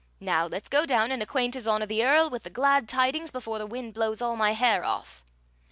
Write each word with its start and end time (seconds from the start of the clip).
Now 0.19 0.47
let's 0.47 0.67
go 0.67 0.87
down 0.87 1.11
and 1.11 1.21
acquaint 1.21 1.53
His 1.53 1.67
Honor 1.67 1.85
the 1.85 2.03
Earl 2.03 2.31
with 2.31 2.41
the 2.41 2.49
glad 2.49 2.89
tidings 2.89 3.29
before 3.29 3.59
the 3.59 3.67
wind 3.67 3.93
blows 3.93 4.19
all 4.19 4.35
my 4.35 4.53
hair 4.53 4.83
off!" 4.83 5.23